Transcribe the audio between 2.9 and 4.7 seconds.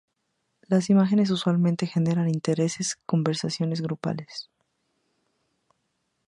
conversaciones grupales.